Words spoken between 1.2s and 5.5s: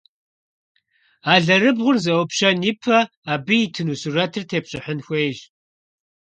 Алэрыбгъур зэIупщэн ипэ, абы итыну сурэтыр тепщIыхьын хуейщ.